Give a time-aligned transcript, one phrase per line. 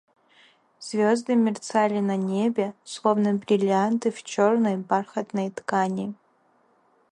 [0.85, 6.15] Звезды мерцали на небе, словно бриллианты в черной бархатной ткани.